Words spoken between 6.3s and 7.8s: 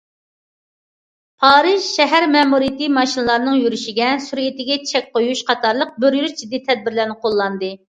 جىددىي تەدبىرلەرنى قوللاندى.